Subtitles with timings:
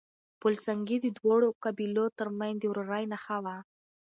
[0.41, 3.57] پل سنګي د دواړو قبيلو ترمنځ د ورورۍ نښه وه.